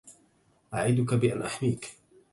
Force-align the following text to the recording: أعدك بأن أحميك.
أعدك 0.73 1.13
بأن 1.13 1.41
أحميك. 1.41 1.91